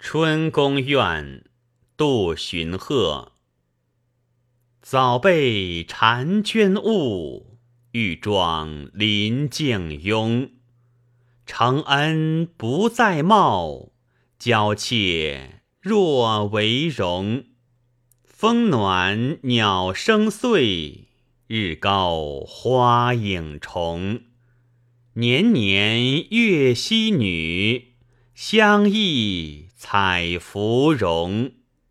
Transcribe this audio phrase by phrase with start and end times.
[0.00, 1.44] 春宫苑，
[1.96, 3.32] 杜荀鹤。
[4.80, 7.58] 早被婵娟误，
[7.90, 10.50] 欲妆临静慵。
[11.44, 13.90] 承恩不再貌，
[14.38, 17.46] 娇怯若为荣。
[18.24, 21.08] 风暖鸟声碎，
[21.48, 24.20] 日高花影重。
[25.14, 27.87] 年年月溪女，
[28.40, 31.50] 相忆采芙蓉。